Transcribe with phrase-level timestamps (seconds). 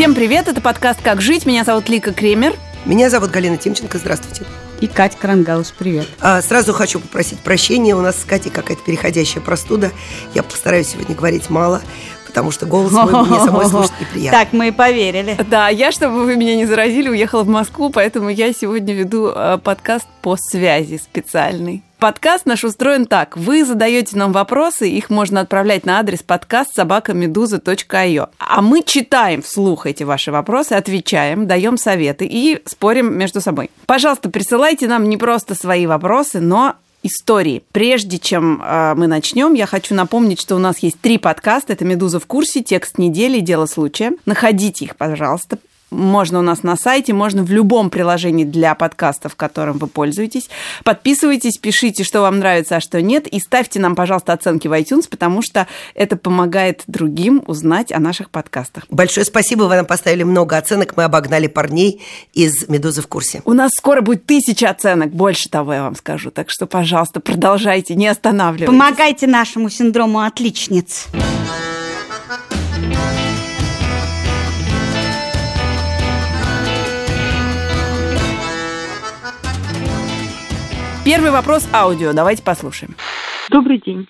[0.00, 1.44] Всем привет, это подкаст «Как жить».
[1.44, 2.56] Меня зовут Лика Кремер.
[2.86, 3.98] Меня зовут Галина Тимченко.
[3.98, 4.46] Здравствуйте.
[4.80, 6.06] И Катя Крангаус, привет.
[6.20, 7.94] А, сразу хочу попросить прощения.
[7.94, 9.92] У нас с Катей какая-то переходящая простуда.
[10.32, 11.82] Я постараюсь сегодня говорить мало,
[12.30, 14.38] потому что голос мой мне самой слушать неприятно.
[14.38, 15.36] Так, мы и поверили.
[15.50, 19.58] Да, я, чтобы вы меня не заразили, уехала в Москву, поэтому я сегодня веду э,
[19.62, 21.82] подкаст по связи специальный.
[21.98, 23.36] Подкаст наш устроен так.
[23.36, 28.28] Вы задаете нам вопросы, их можно отправлять на адрес подкаст собакамедуза.io.
[28.38, 33.70] А мы читаем вслух эти ваши вопросы, отвечаем, даем советы и спорим между собой.
[33.84, 37.62] Пожалуйста, присылайте нам не просто свои вопросы, но истории.
[37.72, 41.72] Прежде чем э, мы начнем, я хочу напомнить, что у нас есть три подкаста.
[41.72, 44.12] Это «Медуза в курсе», «Текст недели» «Дело случая».
[44.26, 45.58] Находите их, пожалуйста,
[45.90, 50.48] можно у нас на сайте, можно в любом приложении для подкастов, которым вы пользуетесь.
[50.84, 55.08] Подписывайтесь, пишите, что вам нравится, а что нет, и ставьте нам, пожалуйста, оценки в iTunes,
[55.08, 58.84] потому что это помогает другим узнать о наших подкастах.
[58.90, 63.42] Большое спасибо, вы нам поставили много оценок, мы обогнали парней из «Медузы в курсе».
[63.44, 67.94] У нас скоро будет тысяча оценок, больше того я вам скажу, так что, пожалуйста, продолжайте,
[67.94, 68.66] не останавливайтесь.
[68.66, 71.08] Помогайте нашему синдрому отличниц.
[81.02, 82.12] Первый вопрос аудио.
[82.12, 82.94] Давайте послушаем.
[83.50, 84.06] Добрый день.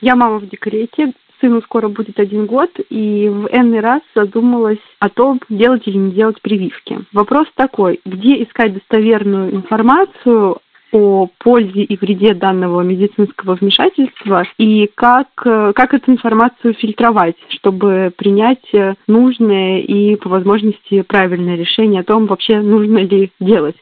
[0.00, 1.12] Я мама в декрете.
[1.40, 6.12] Сыну скоро будет один год, и в энный раз задумалась о том, делать или не
[6.12, 7.00] делать прививки.
[7.12, 10.58] Вопрос такой, где искать достоверную информацию
[10.90, 18.64] о пользе и вреде данного медицинского вмешательства и как, как эту информацию фильтровать, чтобы принять
[19.06, 23.76] нужное и по возможности правильное решение о том, вообще нужно ли делать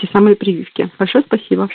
[0.00, 0.90] те самые прививки.
[0.98, 1.68] Большое спасибо.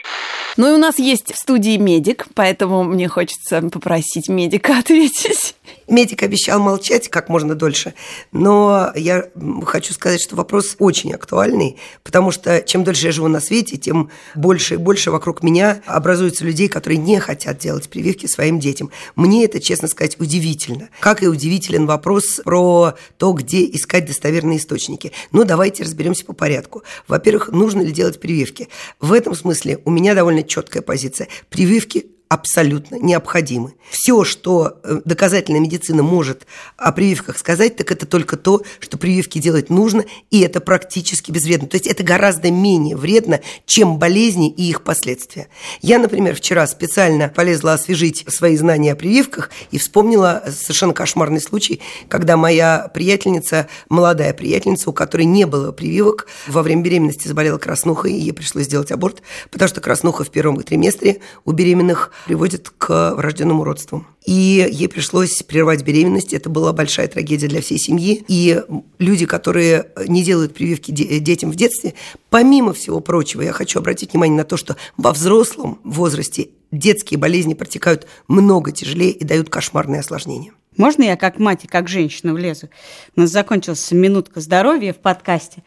[0.58, 5.56] Ну и у нас есть в студии медик, поэтому мне хочется попросить медика ответить.
[5.88, 7.94] Медик обещал молчать как можно дольше,
[8.34, 9.30] но я
[9.66, 14.10] хочу сказать, что вопрос очень актуальный, потому что чем дольше я живу на свете, тем
[14.36, 18.92] больше и больше вокруг меня образуется людей, которые не хотят делать прививки своим детям.
[19.16, 20.90] Мне это, честно сказать, удивительно.
[21.00, 25.14] Как и удивителен вопрос про то, где искать достоверные источники.
[25.32, 26.84] Ну, давайте разберемся по порядку.
[27.08, 28.68] Во-первых, нужно ли делать прививки?
[29.00, 31.30] В этом смысле у меня довольно четкая позиция.
[31.50, 33.74] Прививки абсолютно необходимы.
[33.90, 36.46] Все, что э, доказательная медицина может
[36.76, 41.68] о прививках сказать, так это только то, что прививки делать нужно, и это практически безвредно.
[41.70, 45.48] То есть это гораздо менее вредно, чем болезни и их последствия.
[45.82, 51.82] Я, например, вчера специально полезла освежить свои знания о прививках и вспомнила совершенно кошмарный случай,
[52.10, 58.14] когда моя приятельница, молодая приятельница, у которой не было прививок, во время беременности заболела краснухой,
[58.14, 63.14] и ей пришлось сделать аборт, потому что краснуха в первом триместре у беременных приводит к
[63.16, 64.06] врожденному родству.
[64.26, 66.34] И ей пришлось прервать беременность.
[66.34, 68.26] Это была большая трагедия для всей семьи.
[68.28, 68.62] И
[69.00, 71.94] люди, которые не делают прививки детям в детстве,
[72.30, 77.54] помимо всего прочего, я хочу обратить внимание на то, что во взрослом возрасте детские болезни
[77.54, 80.52] протекают много тяжелее и дают кошмарные осложнения.
[80.78, 82.70] Можно я как мать и как женщина влезу?
[83.16, 85.64] У нас закончилась минутка здоровья в подкасте.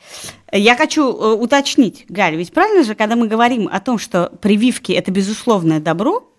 [0.53, 4.93] Я хочу э, уточнить, Галь, ведь правильно же, когда мы говорим о том, что прививки–
[4.93, 6.31] это безусловное добро,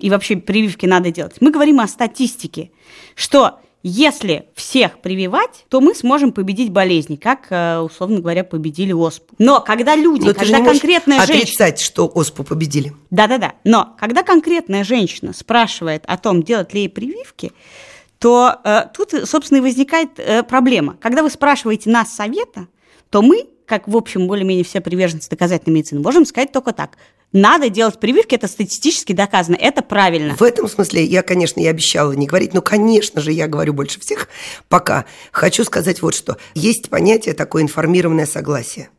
[0.00, 1.36] и вообще прививки надо делать.
[1.40, 2.70] Мы говорим о статистике,
[3.14, 9.34] что если всех прививать, то мы сможем победить болезни, как, э, условно говоря, победили оспу.
[9.38, 11.42] Но когда люди, Но когда конкретная женщина...
[11.42, 12.92] отрицать, что оспу победили.
[13.10, 13.54] Да-да-да.
[13.64, 17.52] Но когда конкретная женщина спрашивает о том, делать ли ей прививки,
[18.18, 20.98] то э, тут, собственно, и возникает э, проблема.
[21.00, 22.68] Когда вы спрашиваете нас совета,
[23.08, 26.98] то мы, как, в общем, более-менее все приверженцы доказательной медицины, можем сказать только так
[27.32, 30.34] надо делать прививки, это статистически доказано, это правильно.
[30.36, 34.00] В этом смысле я, конечно, я обещала не говорить, но, конечно же, я говорю больше
[34.00, 34.28] всех
[34.68, 35.04] пока.
[35.30, 36.38] Хочу сказать вот что.
[36.54, 38.90] Есть понятие такое информированное согласие.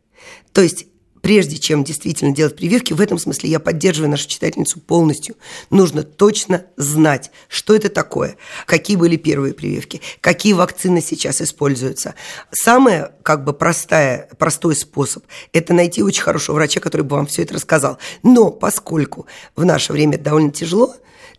[0.53, 0.87] То есть
[1.21, 5.35] прежде чем действительно делать прививки, в этом смысле я поддерживаю нашу читательницу полностью.
[5.69, 12.15] Нужно точно знать, что это такое, какие были первые прививки, какие вакцины сейчас используются.
[12.51, 15.23] Самое как бы простая, простой способ–
[15.53, 17.97] это найти очень хорошего врача, который бы вам все это рассказал.
[18.23, 20.95] Но поскольку в наше время довольно тяжело,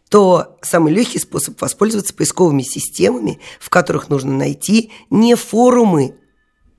[0.08, 6.16] то самый легкий способ воспользоваться поисковыми системами, в которых нужно найти не форумы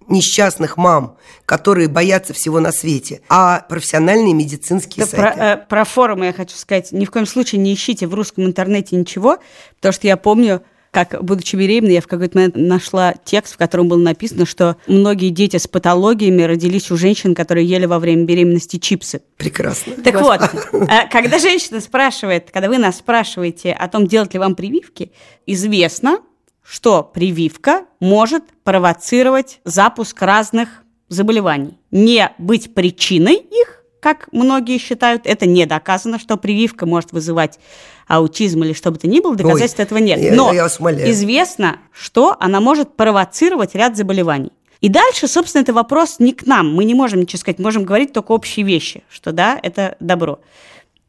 [0.08, 5.38] несчастных мам, которые боятся всего на свете, а профессиональные медицинские да сайты.
[5.38, 8.46] Про, э, про форумы я хочу сказать, ни в коем случае не ищите в русском
[8.46, 9.38] интернете ничего,
[9.76, 10.64] потому что я помню,
[10.94, 15.30] как, будучи беременной, я в какой-то момент нашла текст, в котором было написано, что многие
[15.30, 19.24] дети с патологиями родились у женщин, которые ели во время беременности чипсы.
[19.38, 19.94] Прекрасно.
[20.04, 24.54] Так вот, э, когда женщина спрашивает, когда вы нас спрашиваете о том, делать ли вам
[24.54, 25.12] прививки,
[25.48, 26.20] известно,
[26.64, 31.78] что прививка может провоцировать запуск разных заболеваний.
[31.92, 37.60] Не быть причиной их, как многие считают, это не доказано, что прививка может вызывать
[38.08, 40.36] аутизм или что бы то ни было, доказательств Ой, этого нет.
[40.36, 44.52] Но я, я известно, что она может провоцировать ряд заболеваний.
[44.82, 46.74] И дальше, собственно, это вопрос не к нам.
[46.76, 50.40] Мы не можем ничего сказать, можем говорить только общие вещи, что да, это добро.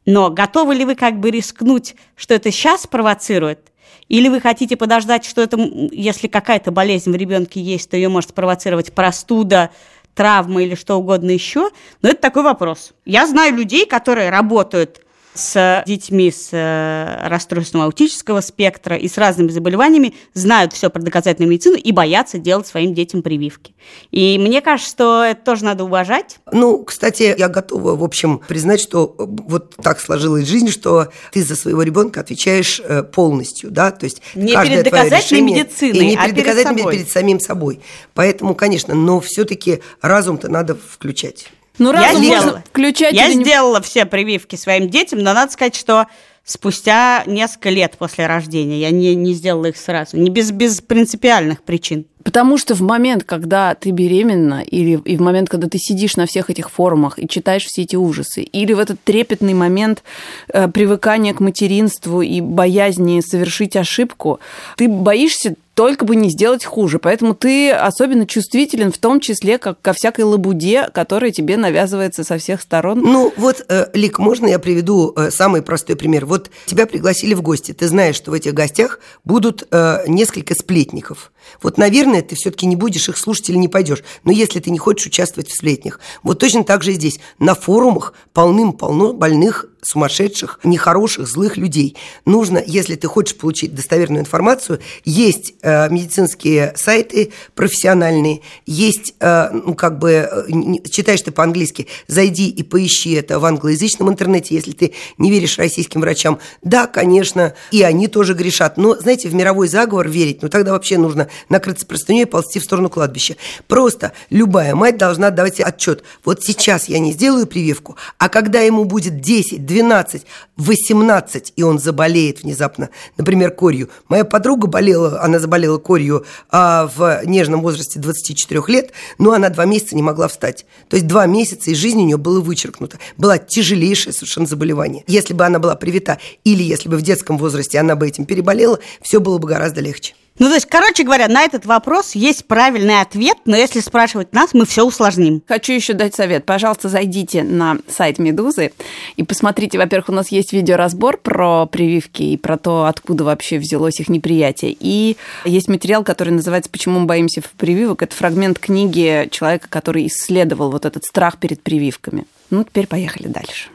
[0.05, 3.71] Но готовы ли вы как бы рискнуть, что это сейчас провоцирует?
[4.07, 5.57] Или вы хотите подождать, что это,
[5.91, 9.71] если какая-то болезнь в ребенке есть, то ее может спровоцировать простуда,
[10.13, 11.69] травма или что угодно еще?
[12.01, 12.93] Но это такой вопрос.
[13.05, 15.01] Я знаю людей, которые работают
[15.35, 21.51] с детьми с э, расстройством аутического спектра и с разными заболеваниями знают все про доказательную
[21.51, 23.75] медицину и боятся делать своим детям прививки.
[24.11, 26.37] И мне кажется, что это тоже надо уважать.
[26.51, 31.43] Ну, кстати, я готова, в общем, признать, что э, вот так сложилась жизнь, что ты
[31.43, 36.05] за своего ребенка отвечаешь э, полностью, да, то есть не перед доказательной решение, медициной, и
[36.07, 36.93] не а перед, перед доказательной, собой.
[36.95, 37.79] перед самим собой.
[38.13, 41.47] Поэтому, конечно, но все-таки разум-то надо включать.
[41.77, 42.63] Ну, я сделала.
[42.67, 46.07] включать Я сделала все прививки своим детям, но надо сказать, что
[46.45, 48.79] спустя несколько лет после рождения.
[48.79, 50.15] Я не, не сделала их сразу.
[50.15, 52.05] Не без, без принципиальных причин.
[52.23, 56.25] Потому что в момент, когда ты беременна, или и в момент, когда ты сидишь на
[56.25, 60.03] всех этих форумах и читаешь все эти ужасы, или в этот трепетный момент
[60.47, 64.39] э, привыкания к материнству и боязни совершить ошибку,
[64.77, 66.99] ты боишься только бы не сделать хуже.
[66.99, 72.37] Поэтому ты особенно чувствителен, в том числе как ко всякой лабуде, которая тебе навязывается со
[72.37, 73.01] всех сторон.
[73.01, 76.25] Ну вот, э, Лик, можно я приведу э, самый простой пример?
[76.25, 81.31] Вот тебя пригласили в гости, ты знаешь, что в этих гостях будут э, несколько сплетников.
[81.61, 84.03] Вот, наверное, ты все-таки не будешь их слушать или не пойдешь.
[84.23, 85.99] Но если ты не хочешь участвовать в сплетнях.
[86.23, 87.19] Вот точно так же и здесь.
[87.39, 91.95] На форумах полным-полно больных сумасшедших, нехороших, злых людей.
[92.25, 99.75] Нужно, если ты хочешь получить достоверную информацию, есть э, медицинские сайты профессиональные, есть, э, ну,
[99.75, 104.93] как бы, э, читаешь ты по-английски, зайди и поищи это в англоязычном интернете, если ты
[105.17, 106.39] не веришь российским врачам.
[106.63, 110.97] Да, конечно, и они тоже грешат, но, знаете, в мировой заговор верить, ну, тогда вообще
[110.97, 113.35] нужно накрыться простыней и ползти в сторону кладбища.
[113.67, 116.03] Просто любая мать должна давать отчет.
[116.23, 120.25] Вот сейчас я не сделаю прививку, а когда ему будет 10, 12,
[120.57, 123.89] 18, и он заболеет внезапно, например, корью.
[124.07, 129.65] Моя подруга болела, она заболела корью а, в нежном возрасте 24 лет, но она два
[129.65, 130.65] месяца не могла встать.
[130.89, 132.99] То есть два месяца из жизни у нее было вычеркнуто.
[133.17, 135.03] Было тяжелейшее совершенно заболевание.
[135.07, 138.79] Если бы она была привита или если бы в детском возрасте она бы этим переболела,
[139.01, 140.13] все было бы гораздо легче.
[140.37, 144.53] Ну, то есть, короче говоря, на этот вопрос есть правильный ответ, но если спрашивать нас,
[144.53, 145.41] мы все усложним.
[145.47, 146.45] Хочу еще дать совет.
[146.45, 148.73] Пожалуйста, зайдите на сайт Медузы
[149.15, 154.01] и посмотрите, во-первых, у нас есть видеоразбор про прививки и про то, откуда вообще взялось
[154.01, 154.75] их неприятие.
[154.77, 155.15] И
[155.45, 158.01] есть материал, который называется «Почему мы боимся прививок».
[158.01, 162.25] Это фрагмент книги человека, который исследовал вот этот страх перед прививками.
[162.49, 163.69] Ну, теперь поехали дальше.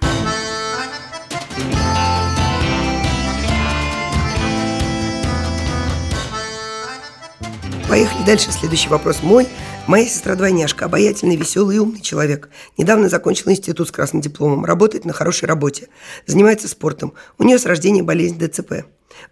[7.91, 8.53] Поехали дальше.
[8.53, 9.49] Следующий вопрос мой.
[9.89, 12.49] Моя сестра-двойняшка, обаятельный, веселый и умный человек.
[12.79, 15.89] Недавно закончила институт с красным дипломом, работает на хорошей работе,
[16.25, 17.15] занимается спортом.
[17.37, 18.85] У нее с рождения болезнь ДЦП.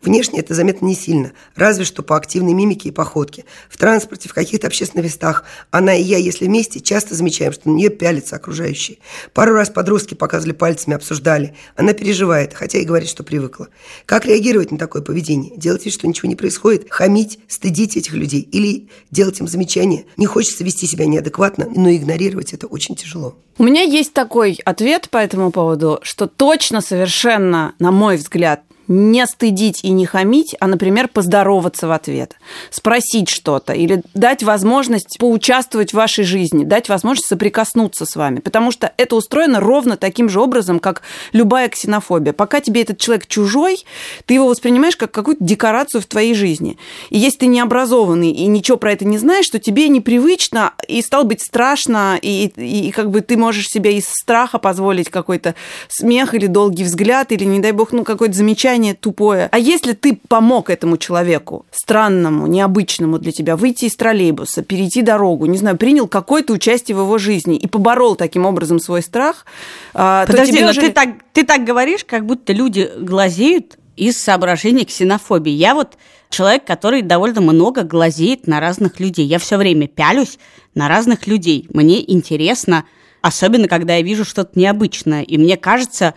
[0.02, 3.44] Внешне это заметно не сильно, разве что по активной мимике и походке.
[3.68, 7.74] В транспорте, в каких-то общественных местах она и я, если вместе, часто замечаем, что на
[7.74, 8.98] нее пялятся окружающие.
[9.34, 11.54] Пару раз подростки показывали пальцами, обсуждали.
[11.76, 13.68] Она переживает, хотя и говорит, что привыкла.
[14.06, 15.56] Как реагировать на такое поведение?
[15.56, 16.86] Делать вид, что ничего не происходит?
[16.90, 17.38] Хамить?
[17.48, 18.40] Стыдить этих людей?
[18.40, 20.04] Или делать им замечания?
[20.16, 23.36] Не хочется вести себя неадекватно, но игнорировать это очень тяжело.
[23.58, 29.26] У меня есть такой ответ по этому поводу, что точно совершенно, на мой взгляд, не
[29.26, 32.36] стыдить и не хамить, а, например, поздороваться в ответ,
[32.70, 38.40] спросить что-то или дать возможность поучаствовать в вашей жизни, дать возможность соприкоснуться с вами.
[38.40, 41.02] Потому что это устроено ровно таким же образом, как
[41.32, 42.32] любая ксенофобия.
[42.32, 43.84] Пока тебе этот человек чужой,
[44.24, 46.78] ты его воспринимаешь как какую-то декорацию в твоей жизни.
[47.10, 51.02] И если ты не образованный и ничего про это не знаешь, то тебе непривычно и
[51.02, 55.54] стало быть страшно, и, и, и как бы ты можешь себе из страха позволить какой-то
[55.88, 59.48] смех или долгий взгляд, или, не дай бог, ну, какое-то замечание состояние тупое.
[59.50, 65.46] А если ты помог этому человеку, странному, необычному для тебя, выйти из троллейбуса, перейти дорогу,
[65.46, 69.44] не знаю, принял какое-то участие в его жизни и поборол таким образом свой страх,
[69.94, 70.80] а, Подожди, то тебе но уже...
[70.80, 75.52] ты, так, ты так говоришь, как будто люди глазеют из соображений ксенофобии.
[75.52, 75.94] Я вот
[76.30, 79.26] человек, который довольно много глазеет на разных людей.
[79.26, 80.38] Я все время пялюсь
[80.74, 81.66] на разных людей.
[81.72, 82.84] Мне интересно,
[83.22, 85.22] особенно когда я вижу что-то необычное.
[85.22, 86.14] И мне кажется,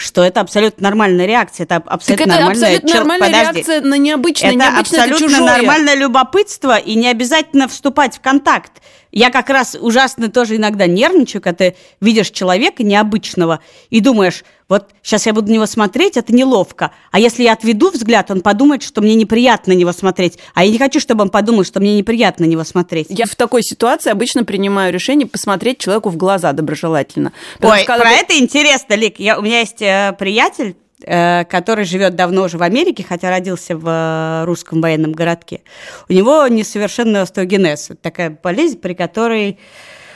[0.00, 3.54] что это абсолютно нормальная реакция, это абсолютно так это нормальная, абсолютно нормальная Подожди.
[3.56, 5.56] реакция на необычное, это необычное абсолютно это чужое.
[5.56, 8.72] нормальное любопытство, и не обязательно вступать в контакт.
[9.12, 14.90] Я как раз ужасно тоже иногда нервничаю, когда ты видишь человека необычного и думаешь, вот
[15.02, 16.92] сейчас я буду на него смотреть, это неловко.
[17.10, 20.38] А если я отведу взгляд, он подумает, что мне неприятно на него смотреть.
[20.54, 23.08] А я не хочу, чтобы он подумал, что мне неприятно на него смотреть.
[23.10, 27.32] Я в такой ситуации обычно принимаю решение посмотреть человеку в глаза доброжелательно.
[27.56, 29.18] Потому Ой, что про это интересно, Лик.
[29.18, 33.76] Я, у меня есть э, приятель, э, который живет давно уже в Америке, хотя родился
[33.76, 35.62] в э, русском военном городке.
[36.08, 37.90] У него несовершенный остеогенез.
[37.90, 39.58] Это такая болезнь, при которой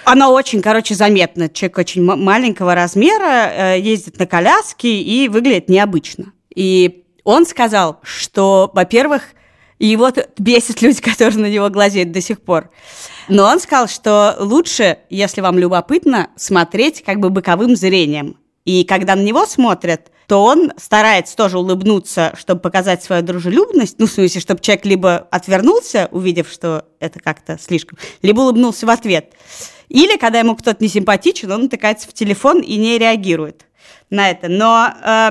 [0.05, 1.49] она очень, короче, заметна.
[1.49, 6.33] Человек очень маленького размера, э, ездит на коляске и выглядит необычно.
[6.55, 9.23] И он сказал, что, во-первых,
[9.79, 12.71] его бесит люди, которые на него глазеют до сих пор.
[13.29, 18.37] Но он сказал, что лучше, если вам любопытно, смотреть как бы боковым зрением.
[18.65, 23.99] И когда на него смотрят, то он старается тоже улыбнуться, чтобы показать свою дружелюбность.
[23.99, 28.91] Ну, в смысле, чтобы человек либо отвернулся, увидев, что это как-то слишком, либо улыбнулся в
[28.91, 29.35] ответ.
[29.89, 33.67] Или, когда ему кто-то не симпатичен, он натыкается в телефон и не реагирует
[34.11, 34.49] на это.
[34.49, 35.31] Но э,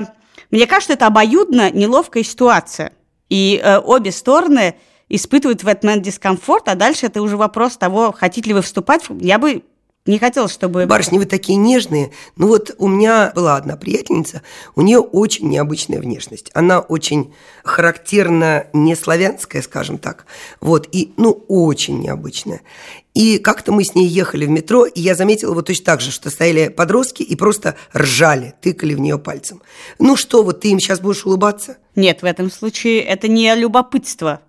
[0.50, 2.92] мне кажется, это обоюдно неловкая ситуация.
[3.28, 4.76] И э, обе стороны
[5.08, 9.04] испытывают в этот момент дискомфорт, а дальше это уже вопрос того, хотите ли вы вступать.
[9.20, 9.62] Я бы
[10.06, 10.84] не хотела, чтобы...
[10.86, 12.10] Барышни, вы такие нежные.
[12.36, 14.42] Ну вот у меня была одна приятельница,
[14.74, 16.50] у нее очень необычная внешность.
[16.52, 17.32] Она очень
[17.62, 20.26] характерно не славянская, скажем так.
[20.60, 22.60] Вот, и, ну, очень необычная.
[23.14, 26.10] И как-то мы с ней ехали в метро, и я заметила вот точно так же,
[26.10, 29.62] что стояли подростки и просто ржали, тыкали в нее пальцем.
[29.98, 31.78] Ну что, вот ты им сейчас будешь улыбаться?
[31.96, 34.40] Нет, в этом случае это не любопытство.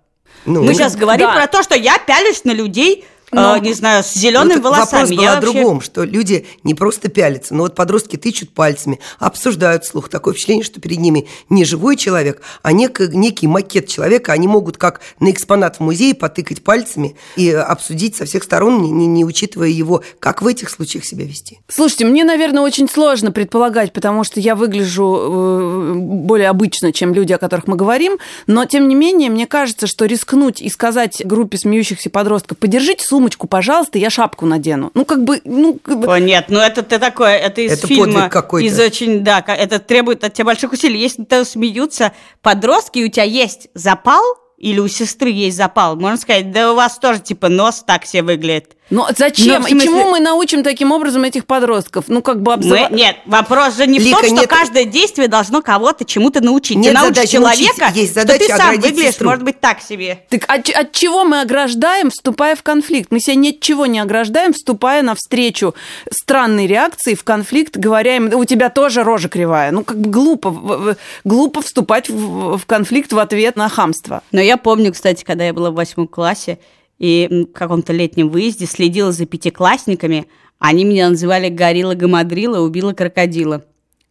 [0.44, 1.34] Ну, Мы сейчас говорим да.
[1.34, 5.02] про то, что я пялюсь на людей, э, Но- не знаю, с зелеными волосами.
[5.02, 8.50] Вопрос был Я о вообще- другом, что люди не просто пялятся, но вот подростки тычут
[8.50, 10.08] пальцами, обсуждают слух.
[10.08, 14.32] Такое впечатление, что перед ними не живой человек, а нек- некий макет человека.
[14.32, 18.90] Они могут как на экспонат в музее потыкать пальцами и обсудить со всех сторон, не,
[18.90, 21.58] не- не учитывая его, как в этих случаях себя вести.
[21.68, 27.32] Слушайте, мне, наверное, очень сложно предполагать, потому что я выгляжу э, более обычно, чем люди,
[27.32, 31.58] о которых мы говорим, но, тем не менее, мне кажется, что рискнуть и сказать группе
[31.58, 34.90] смеющихся подростков, подержите сумочку, пожалуйста, я шапку надену.
[34.92, 36.12] Ну, как бы, ну, как бы...
[36.12, 38.28] О, нет, ну это ты такое, это из Это фильма.
[38.28, 38.66] какой-то.
[38.66, 41.00] Из очень, да, это требует от тебя больших усилий.
[41.00, 44.22] Если то смеются подростки, и у тебя есть запал,
[44.58, 48.22] или у сестры есть запал, можно сказать, да у вас тоже типа нос так себе
[48.22, 48.75] выглядит.
[48.88, 49.62] Но зачем?
[49.62, 52.04] Ну, в И чему смысле- мы научим таким образом этих подростков?
[52.06, 52.90] Ну, как бы Мы- обзывать...
[52.92, 56.76] нет, вопрос же не Лика, в том, что нет- каждое действие должно кого-то чему-то научить.
[56.76, 59.28] Нет Ты научишь человека, есть что задача ты сам выглядишь, сестру.
[59.28, 60.20] может быть, так себе.
[60.30, 63.10] Так от, от чего мы ограждаем, вступая в конфликт?
[63.10, 65.74] Мы себя ни от чего не ограждаем, вступая навстречу
[66.10, 69.72] странной реакции в конфликт, говоря им, «Да у тебя тоже рожа кривая.
[69.72, 74.22] Ну, как бы глупо, глупо вступать в, в конфликт в ответ на хамство.
[74.32, 76.58] Но я помню, кстати, когда я была в восьмом классе
[76.98, 80.26] и в каком-то летнем выезде следила за пятиклассниками,
[80.58, 83.64] они меня называли горилла гамадрила, убила крокодила.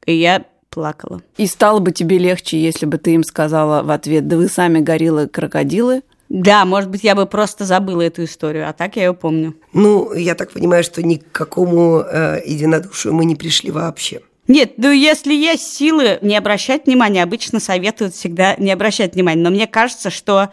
[0.06, 1.22] И я плакала.
[1.38, 4.80] И стало бы тебе легче, если бы ты им сказала в ответ, да вы сами
[4.80, 6.04] гориллы крокодилы.
[6.28, 9.56] Да, может быть, я бы просто забыла эту историю, а так я ее помню.
[9.74, 14.22] Ну, я так понимаю, что ни к какому э, единодушию мы не пришли вообще.
[14.48, 19.42] Нет, ну если есть силы не обращать внимания, обычно советуют всегда не обращать внимания.
[19.42, 20.50] Но мне кажется, что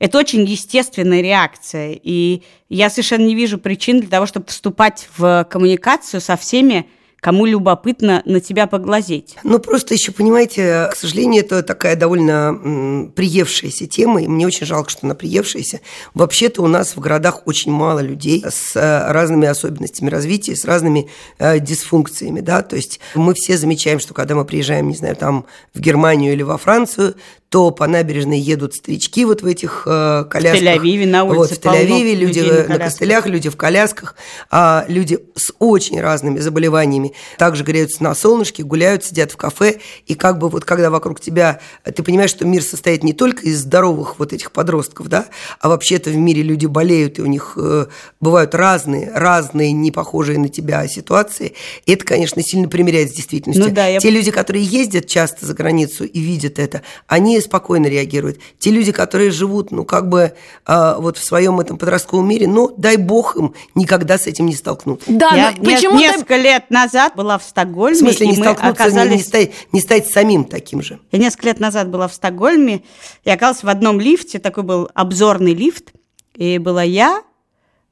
[0.00, 1.96] это очень естественная реакция.
[2.02, 6.88] И я совершенно не вижу причин для того, чтобы вступать в коммуникацию со всеми,
[7.20, 9.36] кому любопытно на тебя поглазеть.
[9.44, 14.66] Ну, просто еще, понимаете, к сожалению, это такая довольно м, приевшаяся тема, и мне очень
[14.66, 15.80] жалко, что она приевшаяся.
[16.14, 21.08] Вообще-то у нас в городах очень мало людей с э, разными особенностями развития, с разными
[21.38, 25.46] э, дисфункциями, да, то есть мы все замечаем, что когда мы приезжаем, не знаю, там
[25.74, 27.14] в Германию или во Францию,
[27.50, 30.62] то по набережной едут старички вот в этих э, колясках.
[30.62, 34.14] Тель-Авиве на улице Вот, в Тель-Авиве люди на на костылях, люди в колясках,
[34.50, 40.14] а люди с очень разными заболеваниями также греются на солнышке, гуляют, сидят в кафе, и
[40.14, 43.60] как бы вот когда вокруг тебя, э, ты понимаешь, что мир состоит не только из
[43.60, 45.26] здоровых вот этих подростков, да,
[45.60, 47.86] а вообще-то в мире люди болеют, и у них э,
[48.20, 51.54] бывают разные, разные, не похожие на тебя ситуации,
[51.86, 53.68] и это, конечно, сильно примеряет с действительностью.
[53.68, 57.86] Ну да, я- Те люди, которые ездят часто за границу и видят это, они спокойно
[57.86, 58.38] реагируют.
[58.58, 60.32] Те люди, которые живут, ну, как бы
[60.66, 64.54] а, вот в своем этом подростковом мире, ну, дай бог им никогда с этим не
[64.54, 65.06] столкнуться.
[65.10, 68.28] Да, я но почему не- ты- несколько лет назад была в Стокгольме, В смысле, и
[68.30, 69.26] не мы столкнуться, не- не, оказались...
[69.26, 70.98] стать, не стать самим таким же.
[71.10, 72.82] Я несколько лет назад была в Стокгольме
[73.24, 75.92] и оказалась в одном лифте, такой был обзорный лифт,
[76.34, 77.22] и была я,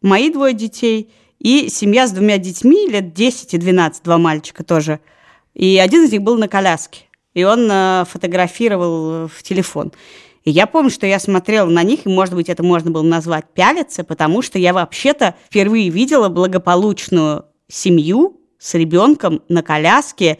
[0.02, 5.00] мои двое детей и семья с двумя детьми, лет 10 и 12, два мальчика тоже.
[5.54, 7.00] и один из них был на коляске,
[7.34, 9.92] и он э, фотографировал в телефон.
[10.44, 13.46] И я помню, что я смотрела на них, и, может быть, это можно было назвать
[13.52, 20.38] пялиться, потому что я вообще-то впервые видела благополучную семью с ребенком на коляске,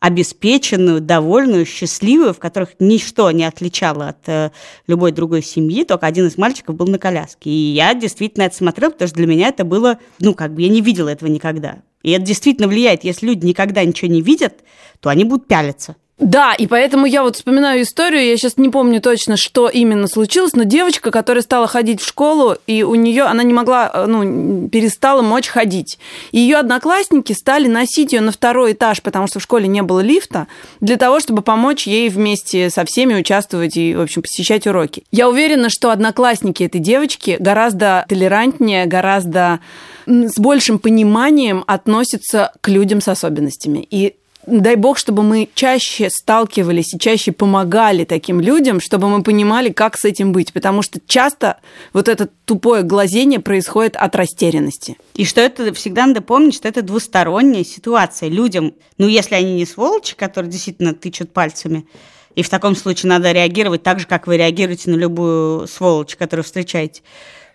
[0.00, 4.50] обеспеченную, довольную, счастливую, в которых ничто не отличало от э,
[4.86, 7.50] любой другой семьи, только один из мальчиков был на коляске.
[7.50, 10.68] И я действительно это смотрела, потому что для меня это было, ну, как бы я
[10.68, 11.82] не видела этого никогда.
[12.02, 13.04] И это действительно влияет.
[13.04, 14.60] Если люди никогда ничего не видят,
[15.00, 15.96] то они будут пялиться.
[16.20, 20.52] Да, и поэтому я вот вспоминаю историю, я сейчас не помню точно, что именно случилось,
[20.52, 24.68] но девочка, которая стала ходить в школу, и у нее она не могла, э, ну,
[24.68, 25.98] перестала мочь ходить.
[26.30, 30.00] И ее одноклассники стали носить ее на второй этаж, потому что в школе не было
[30.00, 30.46] лифта,
[30.80, 35.04] для того, чтобы помочь ей вместе со всеми участвовать и, в общем, посещать уроки.
[35.10, 39.60] Я уверена, что одноклассники этой девочки гораздо толерантнее, гораздо
[40.06, 43.86] с большим пониманием относятся к людям с особенностями.
[43.90, 44.16] И
[44.46, 49.98] дай бог, чтобы мы чаще сталкивались и чаще помогали таким людям, чтобы мы понимали, как
[49.98, 50.52] с этим быть.
[50.52, 51.58] Потому что часто
[51.92, 54.96] вот это тупое глазение происходит от растерянности.
[55.14, 58.28] И что это всегда надо помнить, что это двусторонняя ситуация.
[58.28, 61.86] Людям, ну если они не сволочи, которые действительно тычут пальцами,
[62.34, 66.44] и в таком случае надо реагировать так же, как вы реагируете на любую сволочь, которую
[66.44, 67.02] встречаете,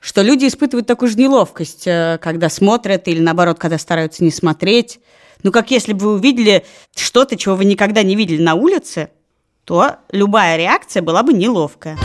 [0.01, 4.99] что люди испытывают такую же неловкость, э, когда смотрят или наоборот, когда стараются не смотреть
[5.43, 6.65] ну, как если бы вы увидели
[6.95, 9.09] что-то, чего вы никогда не видели на улице,
[9.63, 11.97] то любая реакция была бы неловкая.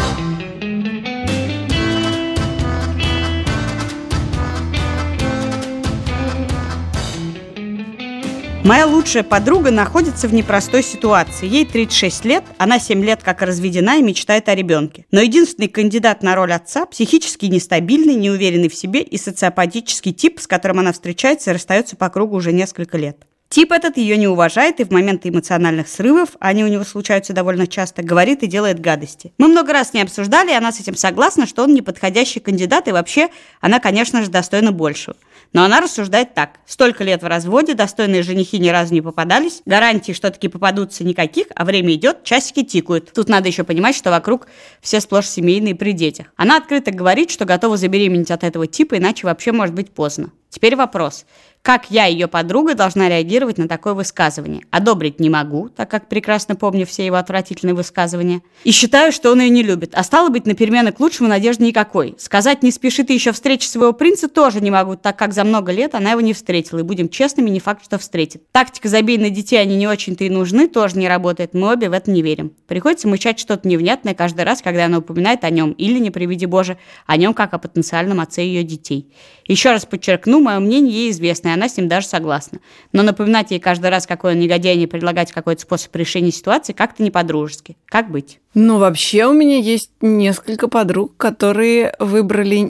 [8.63, 11.47] Моя лучшая подруга находится в непростой ситуации.
[11.47, 15.07] Ей 36 лет, она 7 лет как разведена и мечтает о ребенке.
[15.11, 20.47] Но единственный кандидат на роль отца– психически нестабильный, неуверенный в себе и социопатический тип, с
[20.47, 23.17] которым она встречается и расстается по кругу уже несколько лет.
[23.49, 27.67] Тип этот ее не уважает и в моменты эмоциональных срывов, они у него случаются довольно
[27.67, 29.33] часто, говорит и делает гадости.
[29.39, 32.93] Мы много раз не обсуждали, и она с этим согласна, что он неподходящий кандидат, и
[32.93, 33.29] вообще
[33.61, 35.17] она, конечно же, достойна большего.
[35.53, 36.61] Но она рассуждает так.
[36.65, 41.47] Столько лет в разводе, достойные женихи ни разу не попадались, гарантий, что таки попадутся никаких,
[41.57, 43.13] а время идет, часики тикают.
[43.13, 44.47] Тут надо еще понимать, что вокруг
[44.81, 46.27] все сплошь семейные при детях.
[46.37, 50.31] Она открыто говорит, что готова забеременеть от этого типа, иначе вообще может быть поздно.
[50.51, 51.27] Теперь вопрос.
[51.63, 54.63] Как я, ее подруга, должна реагировать на такое высказывание?
[54.71, 58.41] Одобрить не могу, так как прекрасно помню все его отвратительные высказывания.
[58.65, 59.91] И считаю, что он ее не любит.
[59.95, 62.15] А стало быть, на перемены к лучшему надежды никакой.
[62.19, 65.71] Сказать «не спешит и еще встречи своего принца» тоже не могу, так как за много
[65.71, 66.79] лет она его не встретила.
[66.79, 68.51] И будем честными, не факт, что встретит.
[68.53, 71.53] Тактика «забей на детей, они не очень-то и нужны» тоже не работает.
[71.53, 72.55] Мы обе в это не верим.
[72.69, 76.79] Приходится мычать что-то невнятное каждый раз, когда она упоминает о нем, или, не приведи Боже,
[77.05, 79.13] о нем как о потенциальном отце ее детей.
[79.45, 82.59] Еще раз подчеркну, мое мнение ей известно, и она с ним даже согласна.
[82.93, 87.03] Но напоминать ей каждый раз, какой он негодяй, не предлагать какой-то способ решения ситуации, как-то
[87.03, 87.77] не по-дружески.
[87.87, 88.41] Как быть?
[88.55, 92.69] Ну, вообще у меня есть несколько подруг, которые выбрали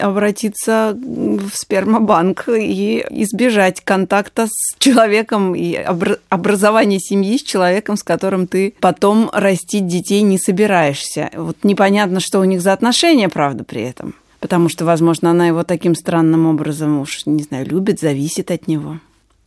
[0.00, 5.74] обратиться в спермобанк и избежать контакта с человеком и
[6.28, 11.30] образования семьи с человеком, с которым ты потом растить детей не собираешься.
[11.34, 15.62] Вот непонятно, что у них за отношения, правда, при этом потому что, возможно, она его
[15.62, 18.98] таким странным образом уж, не знаю, любит, зависит от него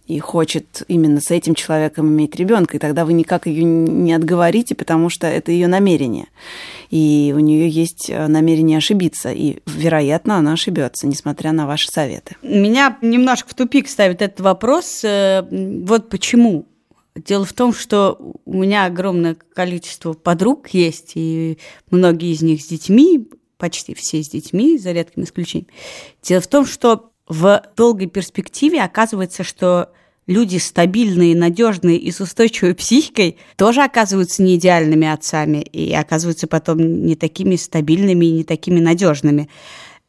[0.08, 4.76] и хочет именно с этим человеком иметь ребенка, и тогда вы никак ее не отговорите,
[4.76, 6.28] потому что это ее намерение.
[6.90, 12.36] И у нее есть э, намерение ошибиться, и, вероятно, она ошибется, несмотря на ваши советы.
[12.44, 15.04] Меня немножко в тупик ставит этот вопрос.
[15.04, 16.66] Э, вот почему.
[17.16, 21.60] Дело в том, что у меня огромное количество подруг есть, и
[21.92, 25.70] многие из них с детьми, почти все с детьми, за редким исключением.
[26.22, 29.92] Дело в том, что в долгой перспективе оказывается, что
[30.28, 37.06] люди стабильные, надежные и с устойчивой психикой тоже оказываются не идеальными отцами и оказываются потом
[37.06, 39.50] не такими стабильными и не такими надежными.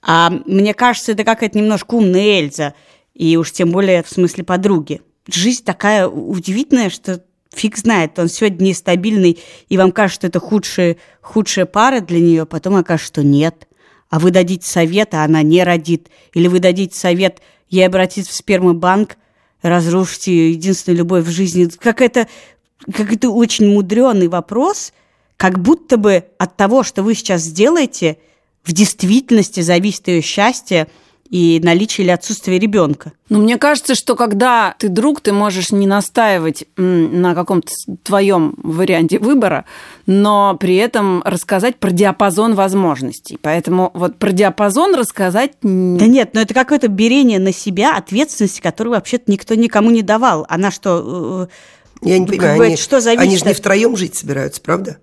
[0.03, 2.75] А мне кажется, это какая-то немножко умная Эльза,
[3.15, 5.01] и уж тем более в смысле подруги.
[5.29, 10.97] Жизнь такая удивительная, что фиг знает, он сегодня нестабильный, и вам кажется, что это худшая,
[11.21, 13.69] худшая пара для нее, потом окажется, что нет.
[14.11, 16.09] А вы дадите совет, а она не родит.
[16.35, 19.17] Или вы дадите совет, ей обратиться в спермобанк,
[19.63, 21.69] разрушите ее единственную любовь в жизни.
[21.79, 22.29] Как это,
[22.93, 24.93] как это очень мудренный вопрос,
[25.37, 28.19] как будто бы от того, что вы сейчас сделаете,
[28.63, 30.87] в действительности зависит ее счастье
[31.35, 33.11] и наличие или отсутствие ребенка.
[33.29, 37.73] Ну, мне кажется, что когда ты друг, ты можешь не настаивать на каком-то
[38.05, 39.65] твоем варианте выбора,
[40.07, 43.37] но при этом рассказать про диапазон возможностей.
[43.43, 45.55] Поэтому вот про диапазон рассказать...
[45.61, 50.47] Да нет, но это какое-то берение на себя ответственности, которую вообще-то никто никому не давал.
[50.49, 51.49] Она что...
[52.01, 54.99] Э, Я не понимаю, они, что зависит они же не втроем жить собираются, правда?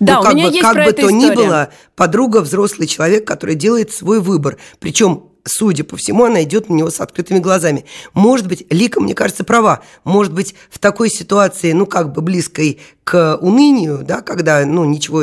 [0.00, 1.30] Да, ну, как у меня бы, есть как про бы это то история.
[1.30, 4.56] ни было, подруга взрослый человек, который делает свой выбор.
[4.78, 7.84] Причем судя по всему, она идет на него с открытыми глазами.
[8.14, 9.80] Может быть, Лика, мне кажется, права.
[10.04, 15.22] Может быть, в такой ситуации, ну, как бы близкой к унынию, да, когда, ну, ничего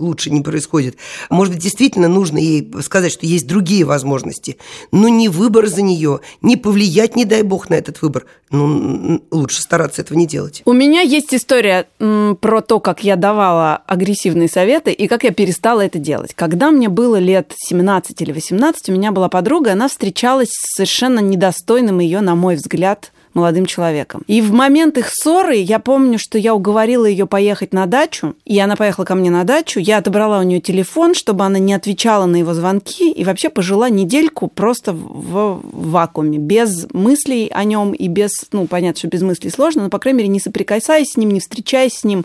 [0.00, 0.96] лучше не происходит,
[1.28, 4.56] может быть, действительно нужно ей сказать, что есть другие возможности,
[4.92, 8.24] но не выбор за нее, не повлиять, не дай бог, на этот выбор.
[8.50, 10.62] Ну, лучше стараться этого не делать.
[10.64, 15.82] У меня есть история про то, как я давала агрессивные советы и как я перестала
[15.82, 16.32] это делать.
[16.34, 21.18] Когда мне было лет 17 или 18, у меня была подруга, она встречалась с совершенно
[21.18, 24.22] недостойным ее, на мой взгляд, молодым человеком.
[24.26, 28.58] И в момент их ссоры я помню, что я уговорила ее поехать на дачу, и
[28.58, 29.80] она поехала ко мне на дачу.
[29.80, 33.88] Я отобрала у нее телефон, чтобы она не отвечала на его звонки, и вообще пожила
[33.88, 39.50] недельку просто в вакууме, без мыслей о нем и без, ну, понятно, что без мыслей
[39.50, 42.24] сложно, но, по крайней мере, не соприкасаясь с ним, не встречаясь с ним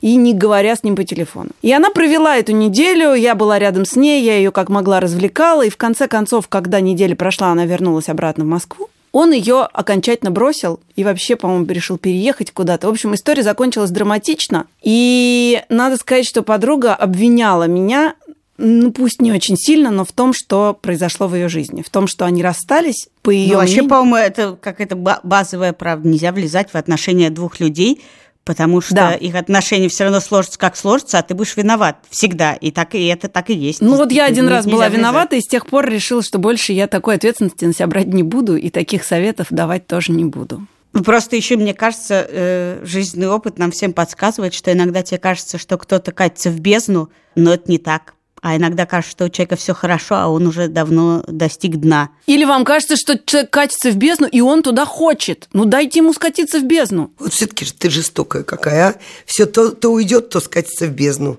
[0.00, 1.50] и не говоря с ним по телефону.
[1.62, 5.64] И она провела эту неделю, я была рядом с ней, я ее как могла развлекала,
[5.64, 8.88] и в конце концов, когда неделя прошла, она вернулась обратно в Москву.
[9.18, 12.86] Он ее окончательно бросил и вообще, по-моему, решил переехать куда-то.
[12.86, 14.68] В общем, история закончилась драматично.
[14.80, 18.14] И надо сказать, что подруга обвиняла меня
[18.58, 22.06] ну пусть не очень сильно, но в том, что произошло в ее жизни, в том,
[22.06, 23.54] что они расстались по ее.
[23.54, 26.08] Ну, вообще, по-моему, это какая-то базовая правда.
[26.08, 28.00] Нельзя влезать в отношения двух людей,
[28.48, 29.14] потому что да.
[29.14, 32.54] их отношения все равно сложатся, как сложатся, а ты будешь виноват всегда.
[32.54, 33.82] И так и это так и есть.
[33.82, 36.86] Ну вот я один раз была виновата, и с тех пор решила, что больше я
[36.86, 40.66] такой ответственности на себя брать не буду, и таких советов давать тоже не буду.
[40.94, 45.58] Ну, просто еще, мне кажется, э, жизненный опыт нам всем подсказывает, что иногда тебе кажется,
[45.58, 48.14] что кто-то катится в бездну, но это не так.
[48.40, 52.10] А иногда кажется, что у человека все хорошо, а он уже давно достиг дна.
[52.26, 55.48] Или вам кажется, что человек катится в бездну, и он туда хочет.
[55.52, 57.12] Ну дайте ему скатиться в бездну.
[57.18, 58.94] Вот все-таки ты жестокая какая, а?
[59.26, 61.38] Все то, то уйдет, то скатится в бездну.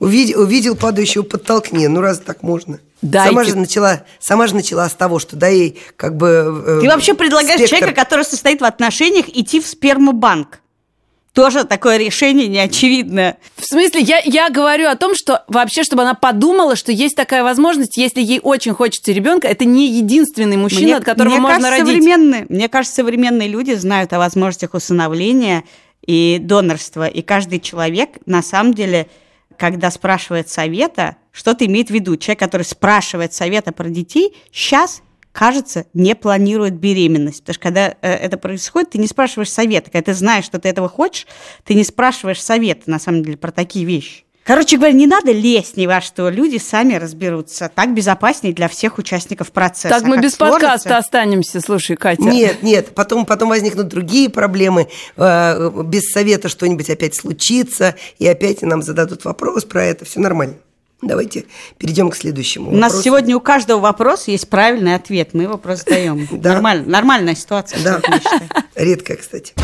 [0.00, 1.86] Увидел, увидел падающего, подтолкни.
[1.86, 2.80] Ну, раз так можно.
[3.00, 3.28] Дайте.
[3.30, 6.62] Сама же начала, сама же начала с того, что да ей как бы.
[6.66, 7.76] Э, Ты вообще предлагаешь спектр...
[7.76, 10.60] человека, который состоит в отношениях, идти в спермобанк
[11.34, 13.38] тоже такое решение неочевидное.
[13.56, 17.42] В смысле, я, я говорю о том, что вообще, чтобы она подумала, что есть такая
[17.42, 21.58] возможность, если ей очень хочется ребенка, это не единственный мужчина, мне, от которого мне можно
[21.58, 22.02] кажется, родить.
[22.02, 25.64] Современные, мне кажется, современные люди знают о возможностях усыновления
[26.06, 29.08] и донорства, и каждый человек, на самом деле,
[29.58, 32.16] когда спрашивает совета, что-то имеет в виду.
[32.16, 35.02] Человек, который спрашивает совета про детей, сейчас
[35.34, 37.40] кажется, не планирует беременность.
[37.40, 39.90] Потому что когда э, это происходит, ты не спрашиваешь совета.
[39.90, 41.26] Когда ты знаешь, что ты этого хочешь,
[41.64, 44.22] ты не спрашиваешь совета, на самом деле, про такие вещи.
[44.44, 47.70] Короче говоря, не надо лезть ни во что, люди сами разберутся.
[47.74, 49.88] Так безопаснее для всех участников процесса.
[49.88, 50.60] Так мы как без сложится...
[50.60, 52.22] подкаста останемся, слушай, Катя.
[52.22, 58.60] Нет, нет, потом, потом возникнут другие проблемы, э, без совета что-нибудь опять случится, и опять
[58.60, 60.56] нам зададут вопрос про это, все нормально.
[61.06, 61.44] Давайте
[61.78, 62.72] перейдем к следующему.
[62.72, 65.30] У нас сегодня у каждого вопроса есть правильный ответ.
[65.34, 66.26] Мы его просто даем.
[66.86, 67.82] Нормальная ситуация.
[67.82, 68.00] Да.
[68.74, 69.54] Редкая, кстати.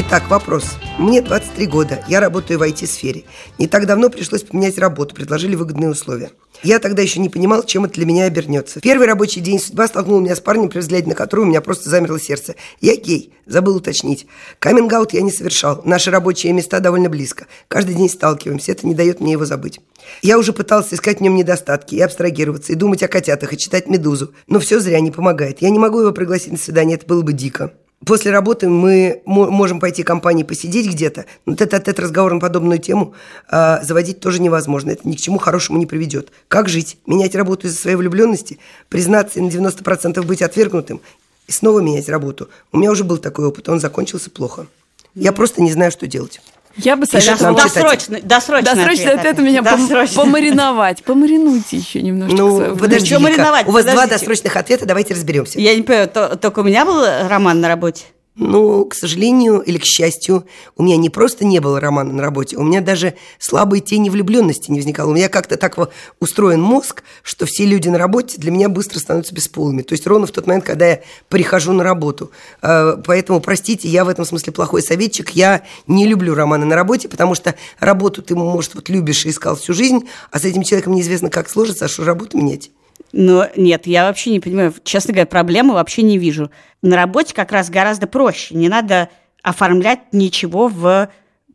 [0.00, 0.76] Итак, вопрос.
[0.96, 3.24] Мне 23 года, я работаю в IT-сфере.
[3.58, 6.30] Не так давно пришлось поменять работу, предложили выгодные условия.
[6.62, 8.78] Я тогда еще не понимал, чем это для меня обернется.
[8.78, 11.90] Первый рабочий день судьба столкнула меня с парнем, при взгляде на которого у меня просто
[11.90, 12.54] замерло сердце.
[12.80, 14.28] Я гей, забыл уточнить.
[14.60, 15.82] каминг я не совершал.
[15.84, 17.48] Наши рабочие места довольно близко.
[17.66, 19.80] Каждый день сталкиваемся, это не дает мне его забыть.
[20.22, 23.88] Я уже пытался искать в нем недостатки и абстрагироваться, и думать о котятах, и читать
[23.88, 24.32] «Медузу».
[24.46, 25.60] Но все зря не помогает.
[25.60, 27.72] Я не могу его пригласить на свидание, это было бы дико.
[28.06, 33.14] После работы мы можем пойти компании посидеть где-то, но этот разговор на подобную тему
[33.50, 34.92] э, заводить тоже невозможно.
[34.92, 36.30] Это ни к чему хорошему не приведет.
[36.46, 36.98] Как жить?
[37.06, 38.60] Менять работу из-за своей влюбленности?
[38.88, 41.00] Признаться и на 90% быть отвергнутым?
[41.48, 42.48] И снова менять работу?
[42.70, 44.68] У меня уже был такой опыт, он закончился плохо.
[45.14, 46.40] Я просто не знаю, что делать.
[46.78, 47.56] Я бы советовала...
[47.56, 50.22] Досрочно, досрочно, досрочно ответ, ответ меня досрочно.
[50.22, 51.02] помариновать.
[51.02, 52.36] Помаринуйте еще немножко.
[52.36, 53.92] Ну, подожди, у вас подождите.
[53.92, 55.58] два досрочных ответа, давайте разберемся.
[55.58, 58.04] Я не понимаю, то, только у меня был роман на работе?
[58.40, 60.46] Ну, к сожалению или к счастью,
[60.76, 64.70] у меня не просто не было романа на работе, у меня даже слабой тени влюбленности
[64.70, 65.10] не возникало.
[65.10, 65.76] У меня как-то так
[66.20, 69.82] устроен мозг, что все люди на работе для меня быстро становятся бесполыми.
[69.82, 72.30] То есть ровно в тот момент, когда я прихожу на работу.
[72.62, 75.30] А, поэтому, простите, я в этом смысле плохой советчик.
[75.30, 79.56] Я не люблю романы на работе, потому что работу ты, может, вот любишь и искал
[79.56, 82.70] всю жизнь, а с этим человеком неизвестно, как сложится, а что работу менять.
[83.12, 84.74] Но нет, я вообще не понимаю.
[84.84, 86.50] Честно говоря, проблемы вообще не вижу.
[86.82, 88.54] На работе как раз гораздо проще.
[88.54, 89.08] Не надо
[89.42, 91.08] оформлять ничего в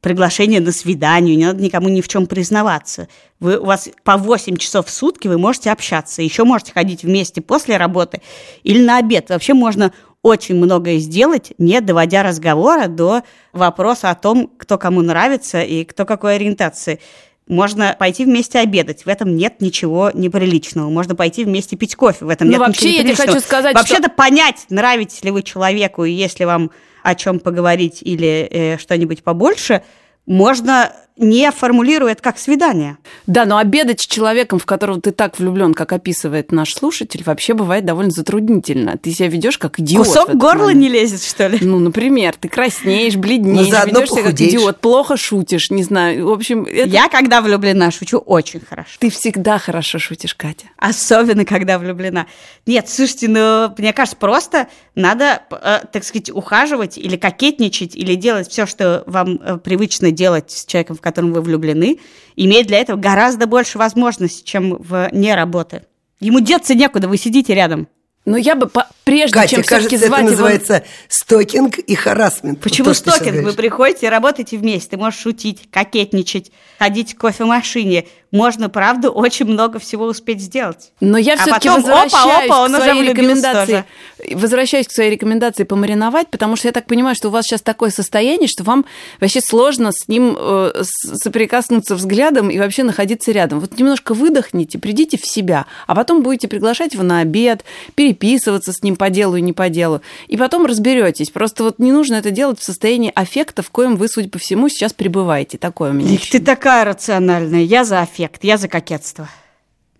[0.04, 3.08] приглашение на свидание, не надо никому ни в чем признаваться.
[3.40, 7.42] Вы, у вас по 8 часов в сутки вы можете общаться, еще можете ходить вместе
[7.42, 8.22] после работы
[8.64, 9.30] или на обед.
[9.30, 13.22] Вообще можно очень многое сделать, не доводя разговора до
[13.54, 17.00] вопроса о том, кто кому нравится и кто какой ориентации.
[17.48, 20.90] Можно пойти вместе обедать, в этом нет ничего неприличного.
[20.90, 23.28] Можно пойти вместе пить кофе, в этом ну, нет вообще, ничего неприличного.
[23.28, 24.12] я хочу сказать, Вообще-то что...
[24.12, 26.72] понять, нравитесь ли вы человеку, и если вам
[27.04, 29.84] о чем поговорить или э, что-нибудь побольше,
[30.26, 32.97] можно не формулирует как свидание.
[33.28, 37.54] Да, но обедать с человеком, в которого ты так влюблен, как описывает наш слушатель, вообще
[37.54, 38.97] бывает довольно затруднительно.
[38.97, 40.08] Ты себя ведешь как идиот.
[40.08, 40.82] Кусок горла момент.
[40.82, 41.60] не лезет, что ли?
[41.62, 46.28] Ну, например, ты краснеешь, бледнеешь, ведешь себя как идиот, плохо шутишь, не знаю.
[46.28, 46.89] В общем, это...
[46.89, 48.97] Я, когда влюблена, шучу очень хорошо.
[48.99, 50.65] Ты всегда хорошо шутишь, Катя.
[50.78, 52.26] Особенно, когда влюблена.
[52.65, 58.49] Нет, слушайте, ну, мне кажется, просто надо, э, так сказать, ухаживать или кокетничать, или делать
[58.49, 62.00] все, что вам э, привычно делать с человеком, котором вы влюблены,
[62.36, 65.84] имеет для этого гораздо больше возможностей, чем в не работы.
[66.20, 67.88] Ему деться некуда, вы сидите рядом.
[68.26, 70.86] Но я бы по, прежде Катя, чем кажется, звать это называется его...
[71.10, 72.62] стокинг и харасмент.
[72.62, 73.44] Почему вот стокинг?
[73.44, 78.06] Вы приходите, работаете вместе, ты можешь шутить, кокетничать, ходить к кофемашине.
[78.34, 80.91] Можно, правда, очень много всего успеть сделать.
[81.00, 83.86] Но я все-таки а возвращаюсь опа, опа, он к своей уже рекомендации.
[84.17, 84.36] Тоже.
[84.36, 87.91] Возвращаюсь к своей рекомендации помариновать, потому что я так понимаю, что у вас сейчас такое
[87.91, 88.86] состояние, что вам
[89.22, 93.60] вообще сложно с ним э, соприкоснуться взглядом и вообще находиться рядом.
[93.60, 98.82] Вот немножко выдохните, придите в себя, а потом будете приглашать его на обед, переписываться с
[98.82, 100.02] ним по делу и не по делу.
[100.28, 101.30] И потом разберетесь.
[101.30, 104.69] Просто вот не нужно это делать в состоянии аффекта, в коем вы, судя по всему,
[104.69, 105.60] сейчас пребываете.
[105.60, 106.15] Такое у меня.
[106.15, 107.62] Их ты такая рациональная.
[107.62, 108.44] Я за аффект эффект.
[108.44, 109.30] Я за кокетство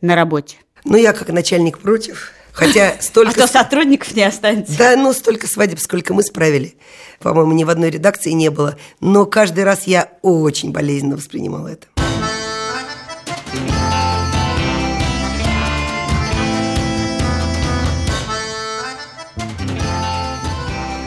[0.02, 0.58] на работе.
[0.86, 2.32] Ну, я как начальник против.
[2.52, 3.32] Хотя столько...
[3.32, 4.78] А то сотрудников не останется.
[4.78, 6.76] Да, ну столько свадеб, сколько мы справили.
[7.20, 8.78] По-моему, ни в одной редакции не было.
[9.00, 11.88] Но каждый раз я очень болезненно воспринимала это.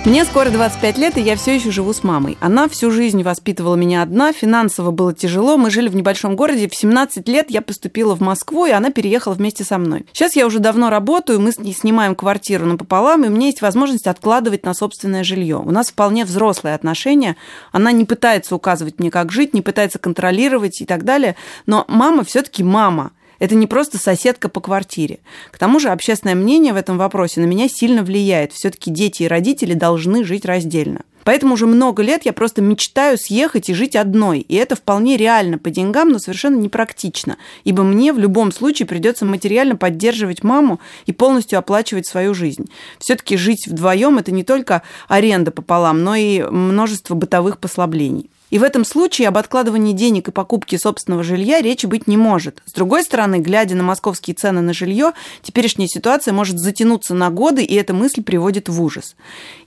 [0.07, 2.39] Мне скоро 25 лет, и я все еще живу с мамой.
[2.39, 6.69] Она всю жизнь воспитывала меня одна, финансово было тяжело, мы жили в небольшом городе.
[6.69, 10.07] В 17 лет я поступила в Москву, и она переехала вместе со мной.
[10.13, 14.65] Сейчас я уже давно работаю, мы снимаем квартиру напополам, и у меня есть возможность откладывать
[14.65, 15.57] на собственное жилье.
[15.57, 17.35] У нас вполне взрослые отношения.
[17.73, 21.35] Она не пытается указывать мне, как жить, не пытается контролировать и так далее.
[21.67, 23.11] Но мама все-таки мама.
[23.39, 25.19] Это не просто соседка по квартире.
[25.51, 28.53] К тому же общественное мнение в этом вопросе на меня сильно влияет.
[28.53, 31.03] Все-таки дети и родители должны жить раздельно.
[31.27, 34.39] Поэтому уже много лет я просто мечтаю съехать и жить одной.
[34.39, 37.37] И это вполне реально по деньгам, но совершенно непрактично.
[37.65, 42.67] Ибо мне в любом случае придется материально поддерживать маму и полностью оплачивать свою жизнь.
[43.01, 48.31] Все-таки жить вдвоем это не только аренда пополам, но и множество бытовых послаблений.
[48.51, 52.63] И в этом случае об откладывании денег и покупке собственного жилья речи быть не может.
[52.65, 57.65] С другой стороны, глядя на московские цены на жилье, теперешняя ситуация может затянуться на годы,
[57.65, 59.17] и эта мысль приводит в ужас.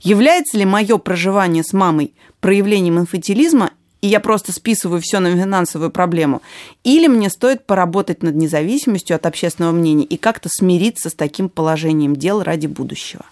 [0.00, 5.90] Является ли мое проживание с мамой проявлением инфантилизма и я просто списываю все на финансовую
[5.90, 6.40] проблему,
[6.84, 12.16] или мне стоит поработать над независимостью от общественного мнения и как-то смириться с таким положением
[12.16, 13.24] дел ради будущего.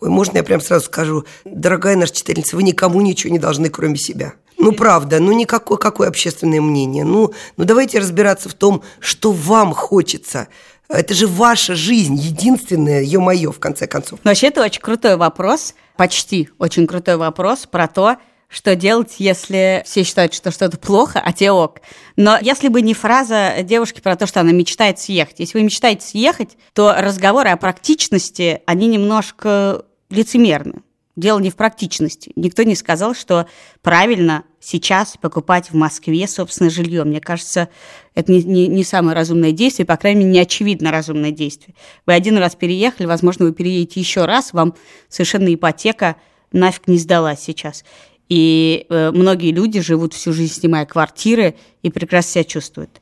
[0.00, 3.96] Ой, можно я прям сразу скажу, дорогая наша читательница, вы никому ничего не должны, кроме
[3.96, 4.34] себя.
[4.58, 7.04] Ну, правда, ну никакое какое общественное мнение.
[7.04, 10.48] Ну, ну давайте разбираться в том, что вам хочется.
[10.88, 14.18] Это же ваша жизнь, единственная, ё-моё, в конце концов.
[14.24, 18.16] Но вообще это очень крутой вопрос, почти очень крутой вопрос про то,
[18.48, 21.80] что делать, если все считают, что что-то плохо, а те ок.
[22.16, 26.04] Но если бы не фраза девушки про то, что она мечтает съехать, если вы мечтаете
[26.04, 30.82] съехать, то разговоры о практичности, они немножко лицемерны.
[31.16, 32.32] Дело не в практичности.
[32.36, 33.46] Никто не сказал, что
[33.82, 37.04] правильно сейчас покупать в Москве собственное жилье.
[37.04, 37.68] Мне кажется,
[38.14, 41.74] это не, не, не самое разумное действие, по крайней мере, не очевидно разумное действие.
[42.06, 44.74] Вы один раз переехали, возможно, вы переедете еще раз, вам
[45.08, 46.16] совершенно ипотека
[46.52, 47.84] нафиг не сдалась сейчас.
[48.28, 53.00] И э, многие люди живут всю жизнь, снимая квартиры, и прекрасно себя чувствуют.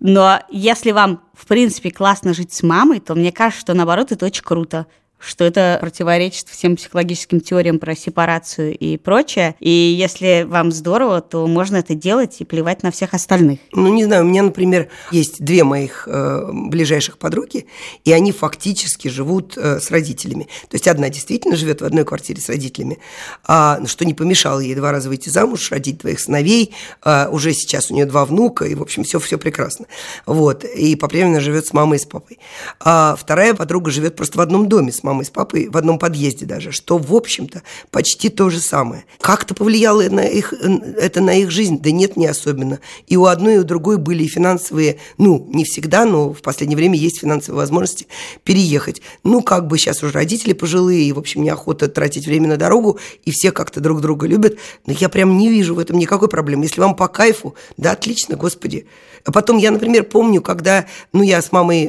[0.00, 4.26] Но если вам, в принципе, классно жить с мамой, то мне кажется, что наоборот, это
[4.26, 4.86] очень круто
[5.22, 9.54] что это противоречит всем психологическим теориям про сепарацию и прочее.
[9.60, 13.60] И если вам здорово, то можно это делать и плевать на всех остальных.
[13.72, 17.66] Ну, не знаю, у меня, например, есть две моих э, ближайших подруги,
[18.04, 20.48] и они фактически живут э, с родителями.
[20.68, 22.98] То есть одна действительно живет в одной квартире с родителями,
[23.44, 26.74] а, что не помешало ей два раза выйти замуж, родить двоих сыновей.
[27.02, 29.86] А, уже сейчас у нее два внука, и, в общем, все, все прекрасно.
[30.26, 30.64] Вот.
[30.64, 32.38] И по-прежнему живет с мамой и с папой.
[32.80, 35.98] А вторая подруга живет просто в одном доме с мамой и с папой, в одном
[35.98, 39.04] подъезде даже, что, в общем-то, почти то же самое.
[39.20, 41.78] Как-то повлияло на их, это на их жизнь?
[41.80, 42.80] Да нет, не особенно.
[43.06, 46.96] И у одной, и у другой были финансовые, ну, не всегда, но в последнее время
[46.96, 48.06] есть финансовые возможности
[48.44, 49.02] переехать.
[49.24, 52.98] Ну, как бы сейчас уже родители пожилые, и, в общем, неохота тратить время на дорогу,
[53.24, 54.56] и все как-то друг друга любят.
[54.86, 56.64] Но я прям не вижу в этом никакой проблемы.
[56.64, 58.86] Если вам по кайфу, да, отлично, господи.
[59.24, 61.88] А потом я, например, помню, когда, ну, я с мамой,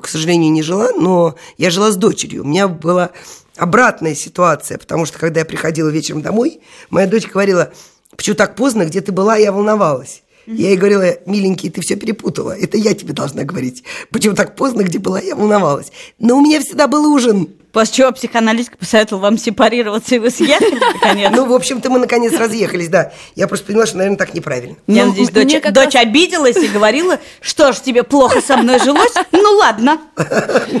[0.00, 2.21] к сожалению, не жила, но я жила с дочерью.
[2.26, 3.10] У меня была
[3.56, 7.72] обратная ситуация, потому что, когда я приходила вечером домой, моя дочь говорила,
[8.16, 10.22] почему так поздно, где ты была, я волновалась.
[10.46, 12.50] Я ей говорила, миленький, ты все перепутала.
[12.50, 13.84] Это я тебе должна говорить.
[14.10, 15.92] Почему так поздно, где была, я волновалась.
[16.18, 17.48] Но у меня всегда был ужин.
[17.70, 21.30] После чего психоаналитик посоветовал вам сепарироваться, и вы съехали, наконец?
[21.34, 23.12] Ну, в общем-то, мы наконец разъехались, да.
[23.36, 24.76] Я просто поняла, что, наверное, так неправильно.
[24.88, 29.14] Я надеюсь, дочь, дочь обиделась и говорила, что ж, тебе плохо со мной жилось?
[29.30, 30.00] Ну, ладно.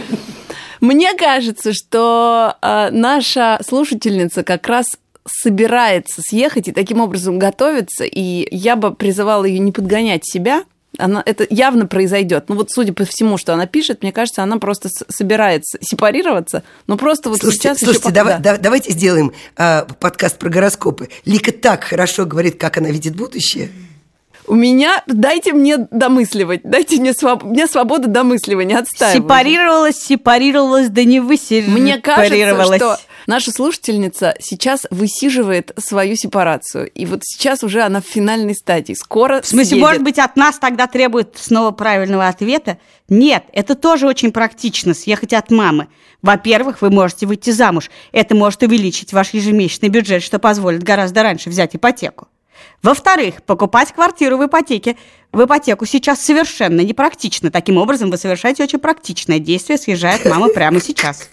[0.82, 4.86] Мне кажется, что э, наша слушательница как раз
[5.24, 10.64] собирается съехать и таким образом готовится, и я бы призывала ее не подгонять себя,
[10.98, 12.48] она, это явно произойдет.
[12.48, 16.96] Ну вот, судя по всему, что она пишет, мне кажется, она просто собирается сепарироваться, но
[16.96, 21.10] просто вот слушайте, сейчас слушайте, еще давай, да, давайте сделаем э, подкаст про гороскопы.
[21.24, 23.70] Лика так хорошо говорит, как она видит будущее.
[24.46, 27.44] У меня, дайте мне домысливать, дайте мне, своб...
[27.44, 29.22] мне свободу домысливания, отстаиваю.
[29.22, 31.80] Сепарировалась, сепарировалась, да не высиживалась.
[31.80, 36.90] Мне кажется, что наша слушательница сейчас высиживает свою сепарацию.
[36.90, 38.94] И вот сейчас уже она в финальной стадии.
[38.94, 39.86] Скоро В смысле, съедет.
[39.86, 42.78] может быть, от нас тогда требует снова правильного ответа?
[43.08, 45.88] Нет, это тоже очень практично, съехать от мамы.
[46.20, 47.90] Во-первых, вы можете выйти замуж.
[48.10, 52.28] Это может увеличить ваш ежемесячный бюджет, что позволит гораздо раньше взять ипотеку.
[52.82, 54.96] Во-вторых, покупать квартиру в ипотеке
[55.32, 57.50] в ипотеку сейчас совершенно непрактично.
[57.50, 61.28] Таким образом, вы совершаете очень практичное действие, съезжает мама прямо сейчас.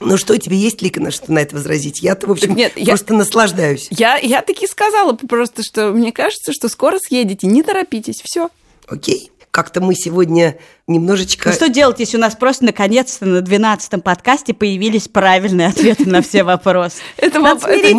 [0.00, 2.02] Ну что, тебе есть, Лика, на что на это возразить?
[2.02, 3.88] Я-то, в общем, Нет, я- просто наслаждаюсь.
[3.90, 7.46] Я, я таки сказала просто, что мне кажется, что скоро съедете.
[7.46, 8.50] Не торопитесь, все.
[8.86, 9.30] Окей.
[9.54, 10.56] Как-то мы сегодня
[10.88, 11.50] немножечко...
[11.50, 16.22] Ну что делать, если у нас просто наконец-то на 12-м подкасте появились правильные ответы на
[16.22, 16.96] все вопросы?
[17.18, 17.56] Это мы,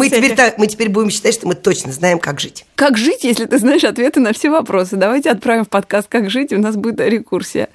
[0.09, 2.65] теперь, мы теперь будем считать, что мы точно знаем, как жить.
[2.75, 4.97] Как жить, если ты знаешь ответы на все вопросы?
[4.97, 7.69] Давайте отправим в подкаст «Как жить», и у нас будет рекурсия.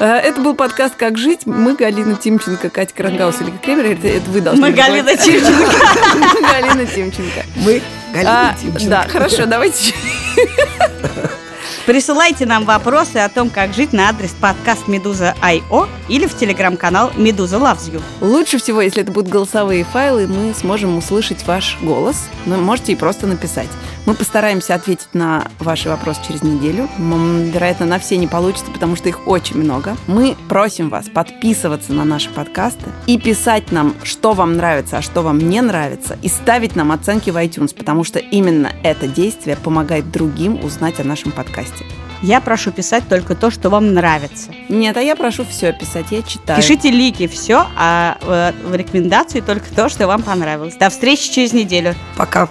[0.00, 1.40] Э, Это был подкаст «Как жить».
[1.44, 3.92] Мы Галина Тимченко, Катя Крангаус или Кремер.
[3.92, 4.72] Это, это вы должны Мы.
[4.72, 5.70] Галина Тимченко.
[6.14, 7.44] Мы Галина Тимченко.
[7.56, 7.82] Мы
[8.14, 8.88] Галина Тимченко.
[8.88, 9.92] да, хорошо, давайте.
[11.86, 17.56] Присылайте нам вопросы о том, как жить на адрес подкаст Медуза.io или в телеграм-канал Медуза
[17.56, 18.00] Loves You.
[18.22, 22.30] Лучше всего, если это будут голосовые файлы, мы сможем услышать ваш голос.
[22.46, 23.68] Но можете и просто написать.
[24.06, 26.88] Мы постараемся ответить на ваши вопросы через неделю.
[26.98, 29.96] Вероятно, на все не получится, потому что их очень много.
[30.06, 35.22] Мы просим вас подписываться на наши подкасты и писать нам, что вам нравится, а что
[35.22, 40.10] вам не нравится, и ставить нам оценки в iTunes, потому что именно это действие помогает
[40.10, 41.84] другим узнать о нашем подкасте.
[42.22, 44.50] Я прошу писать только то, что вам нравится.
[44.68, 46.60] Нет, а я прошу все писать, я читаю.
[46.60, 50.74] Пишите лики, все, а э, в рекомендации только то, что вам понравилось.
[50.76, 51.94] До встречи через неделю.
[52.16, 52.48] Пока.